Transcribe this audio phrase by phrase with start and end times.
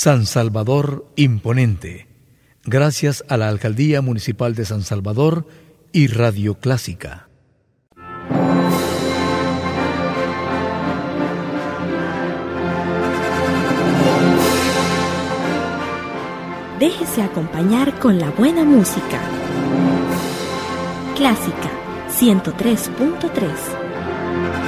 [0.00, 2.06] San Salvador Imponente,
[2.62, 5.48] gracias a la Alcaldía Municipal de San Salvador
[5.90, 7.28] y Radio Clásica.
[16.78, 19.20] Déjese acompañar con la buena música.
[21.16, 21.70] Clásica
[22.08, 24.67] 103.3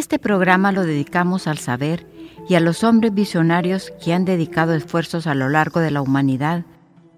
[0.00, 2.06] Este programa lo dedicamos al saber
[2.48, 6.64] y a los hombres visionarios que han dedicado esfuerzos a lo largo de la humanidad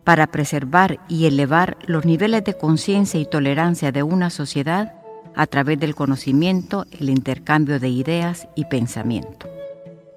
[0.03, 4.95] para preservar y elevar los niveles de conciencia y tolerancia de una sociedad
[5.37, 9.49] a través del conocimiento, el intercambio de ideas y pensamiento.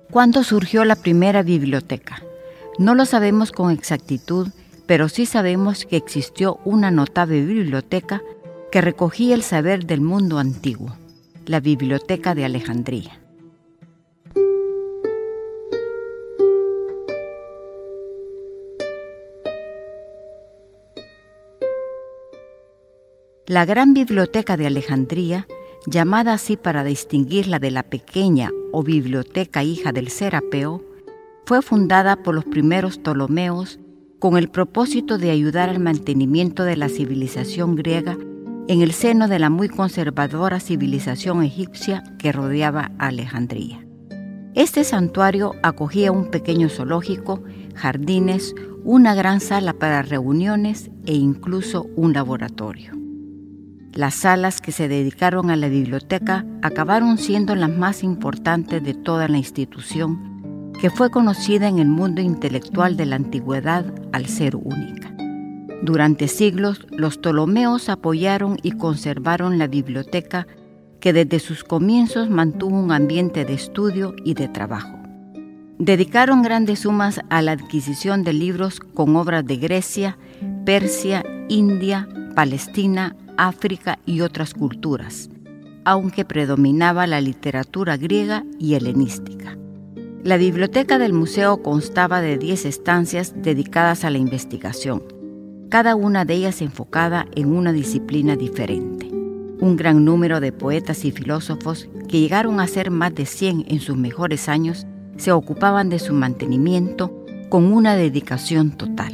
[0.09, 2.23] ¿Cuándo surgió la primera biblioteca?
[2.79, 4.47] No lo sabemos con exactitud,
[4.87, 8.23] pero sí sabemos que existió una notable biblioteca
[8.71, 10.97] que recogía el saber del mundo antiguo
[11.47, 13.21] la Biblioteca de Alejandría.
[23.45, 25.47] La gran biblioteca de Alejandría,
[25.85, 30.83] llamada así para distinguirla de la pequeña o biblioteca hija del Serapeo,
[31.45, 33.79] fue fundada por los primeros Ptolomeos
[34.17, 38.17] con el propósito de ayudar al mantenimiento de la civilización griega
[38.67, 43.85] en el seno de la muy conservadora civilización egipcia que rodeaba Alejandría.
[44.55, 47.43] Este santuario acogía un pequeño zoológico,
[47.75, 52.93] jardines, una gran sala para reuniones e incluso un laboratorio.
[53.93, 59.27] Las salas que se dedicaron a la biblioteca acabaron siendo las más importantes de toda
[59.27, 65.14] la institución, que fue conocida en el mundo intelectual de la antigüedad al ser única.
[65.81, 70.47] Durante siglos, los Ptolomeos apoyaron y conservaron la biblioteca
[70.99, 74.97] que desde sus comienzos mantuvo un ambiente de estudio y de trabajo.
[75.77, 80.17] Dedicaron grandes sumas a la adquisición de libros con obras de Grecia,
[80.65, 85.29] Persia, India, Palestina, África y otras culturas,
[85.83, 89.57] aunque predominaba la literatura griega y helenística.
[90.23, 95.03] La biblioteca del museo constaba de 10 estancias dedicadas a la investigación,
[95.69, 99.09] cada una de ellas enfocada en una disciplina diferente.
[99.59, 103.79] Un gran número de poetas y filósofos, que llegaron a ser más de 100 en
[103.79, 104.85] sus mejores años,
[105.17, 109.13] se ocupaban de su mantenimiento con una dedicación total.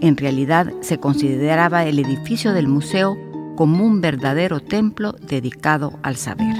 [0.00, 3.16] En realidad se consideraba el edificio del museo
[3.56, 6.54] como un verdadero templo dedicado al saber.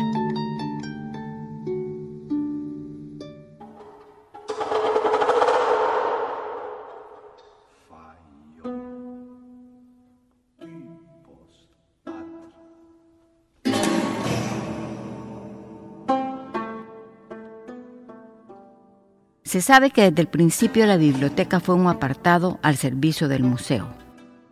[19.56, 23.88] Se sabe que desde el principio la biblioteca fue un apartado al servicio del museo,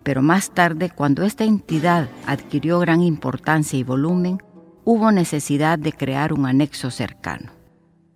[0.02, 4.42] pero más tarde, cuando esta entidad adquirió gran importancia y volumen,
[4.82, 7.52] hubo necesidad de crear un anexo cercano.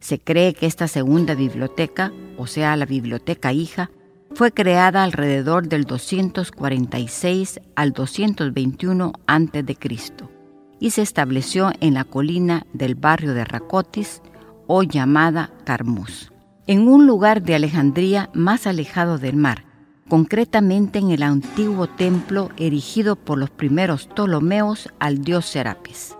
[0.00, 3.90] Se cree que esta segunda biblioteca, o sea, la biblioteca hija,
[4.34, 9.76] fue creada alrededor del 246 al 221 a.C.
[10.80, 14.22] y se estableció en la colina del barrio de Racotis,
[14.66, 16.30] hoy llamada Carmuz
[16.68, 19.64] en un lugar de Alejandría más alejado del mar,
[20.06, 26.14] concretamente en el antiguo templo erigido por los primeros Ptolomeos al dios Serapis.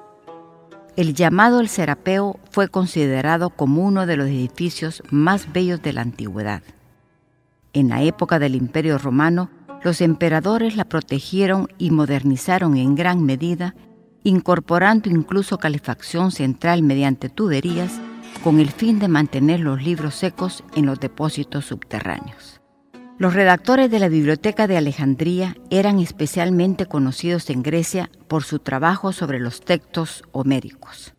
[0.97, 6.01] El llamado el Serapeo fue considerado como uno de los edificios más bellos de la
[6.01, 6.63] antigüedad.
[7.75, 9.51] En la época del Imperio Romano,
[9.85, 13.75] los emperadores la protegieron y modernizaron en gran medida,
[14.25, 18.01] incorporando incluso calefacción central mediante tuberías
[18.43, 22.61] con el fin de mantener los libros secos en los depósitos subterráneos.
[23.19, 29.13] Los redactores de la Biblioteca de Alejandría eran especialmente conocidos en Grecia por su trabajo
[29.13, 31.15] sobre los textos homéricos.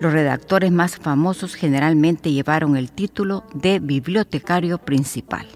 [0.00, 5.46] Los redactores más famosos generalmente llevaron el título de bibliotecario principal.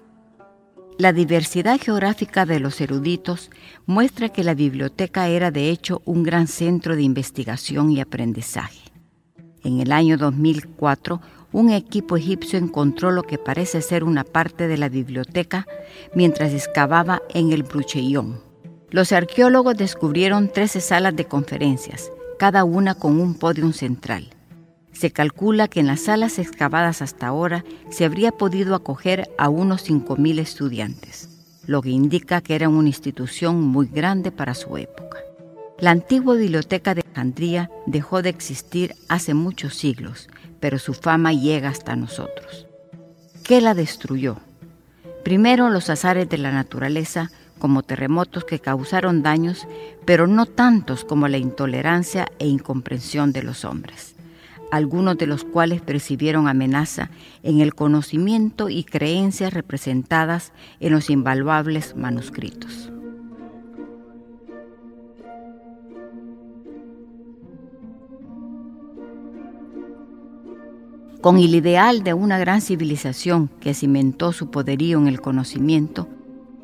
[0.99, 3.49] La diversidad geográfica de los eruditos
[3.85, 8.86] muestra que la biblioteca era de hecho un gran centro de investigación y aprendizaje.
[9.67, 11.19] En el año 2004,
[11.51, 15.67] un equipo egipcio encontró lo que parece ser una parte de la biblioteca
[16.15, 18.39] mientras excavaba en el Bruchellón.
[18.91, 24.29] Los arqueólogos descubrieron 13 salas de conferencias, cada una con un podium central.
[24.93, 29.85] Se calcula que en las salas excavadas hasta ahora se habría podido acoger a unos
[29.85, 31.27] 5.000 estudiantes,
[31.65, 35.17] lo que indica que era una institución muy grande para su época.
[35.79, 40.29] La antigua biblioteca de Alejandría dejó de existir hace muchos siglos,
[40.59, 42.67] pero su fama llega hasta nosotros.
[43.43, 44.37] ¿Qué la destruyó?
[45.23, 49.67] Primero los azares de la naturaleza, como terremotos que causaron daños,
[50.05, 54.13] pero no tantos como la intolerancia e incomprensión de los hombres
[54.69, 57.09] algunos de los cuales percibieron amenaza
[57.41, 62.91] en el conocimiento y creencias representadas en los invaluables manuscritos.
[71.27, 76.07] Con el ideal de una gran civilización que cimentó su poderío en el conocimiento,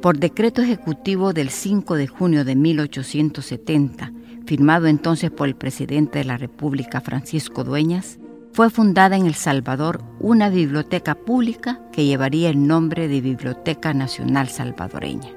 [0.02, 4.14] por decreto ejecutivo del 5 de junio de 1870,
[4.46, 8.20] firmado entonces por el presidente de la República Francisco Dueñas,
[8.54, 14.48] fue fundada en El Salvador una biblioteca pública que llevaría el nombre de Biblioteca Nacional
[14.48, 15.32] Salvadoreña.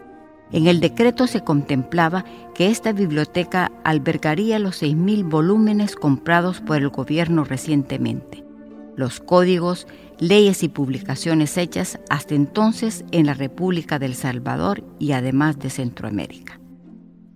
[0.53, 2.25] En el decreto se contemplaba
[2.55, 8.46] que esta biblioteca albergaría los 6.000 volúmenes comprados por el gobierno recientemente,
[8.97, 9.87] los códigos,
[10.19, 16.59] leyes y publicaciones hechas hasta entonces en la República del Salvador y además de Centroamérica.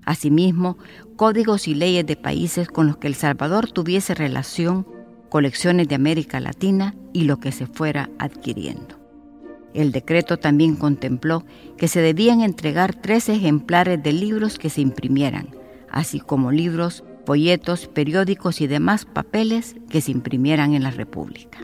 [0.04, 0.78] Asimismo,
[1.16, 4.86] códigos y leyes de países con los que El Salvador tuviese relación,
[5.28, 8.98] colecciones de América Latina y lo que se fuera adquiriendo.
[9.74, 11.44] El decreto también contempló
[11.76, 15.50] que se debían entregar tres ejemplares de libros que se imprimieran,
[15.90, 21.60] así como libros, folletos, periódicos y demás papeles que se imprimieran en la República.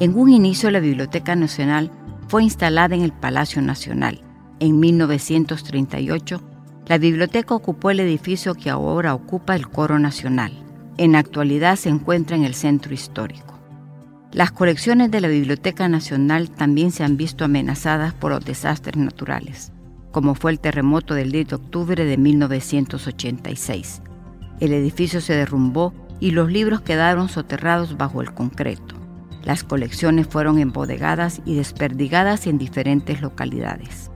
[0.00, 1.90] En un inicio la Biblioteca Nacional
[2.28, 4.22] fue instalada en el Palacio Nacional.
[4.58, 6.40] En 1938,
[6.86, 10.54] la biblioteca ocupó el edificio que ahora ocupa el Coro Nacional.
[10.96, 13.53] En la actualidad se encuentra en el centro histórico.
[14.34, 19.70] Las colecciones de la Biblioteca Nacional también se han visto amenazadas por los desastres naturales,
[20.10, 24.02] como fue el terremoto del 10 de octubre de 1986.
[24.58, 28.96] El edificio se derrumbó y los libros quedaron soterrados bajo el concreto.
[29.44, 34.10] Las colecciones fueron embodegadas y desperdigadas en diferentes localidades.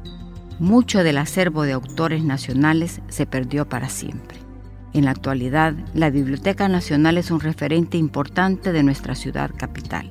[0.58, 4.47] Mucho del acervo de autores nacionales se perdió para siempre.
[4.94, 10.10] En la actualidad, la Biblioteca Nacional es un referente importante de nuestra ciudad capital.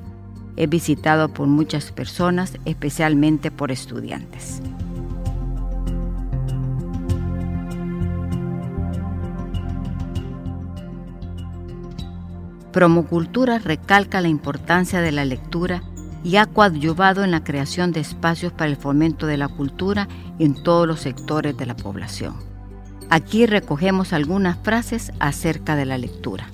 [0.56, 4.62] Es visitado por muchas personas, especialmente por estudiantes.
[12.72, 15.82] Promocultura recalca la importancia de la lectura
[16.22, 20.06] y ha coadyuvado en la creación de espacios para el fomento de la cultura
[20.38, 22.47] en todos los sectores de la población.
[23.10, 26.50] Aquí recogemos algunas frases acerca de la lectura.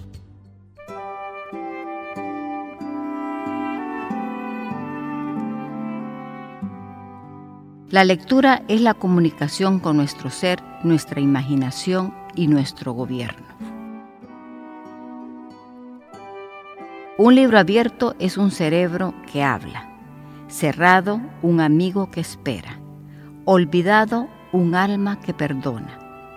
[7.91, 13.47] La lectura es la comunicación con nuestro ser, nuestra imaginación y nuestro gobierno.
[17.19, 19.89] Un libro abierto es un cerebro que habla,
[20.47, 22.79] cerrado un amigo que espera,
[23.45, 26.04] olvidado un alma que perdona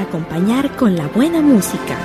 [0.00, 1.96] acompañar con la buena música.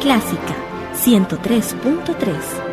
[0.00, 0.56] Clásica
[0.94, 2.72] 103.3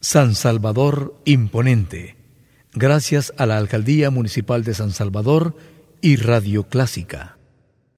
[0.00, 2.16] San Salvador Imponente.
[2.72, 5.56] Gracias a la Alcaldía Municipal de San Salvador
[6.00, 7.33] y Radio Clásica.